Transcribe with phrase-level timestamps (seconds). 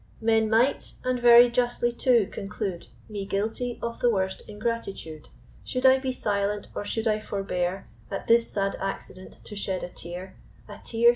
[0.19, 5.29] Men might, and very justly too, conclude Me guilty of the worst ingratitude,
[5.63, 9.89] Should I be silent, or should I forbear At this sad accident to shed a
[9.89, 10.37] tear;
[10.67, 11.09] A tear!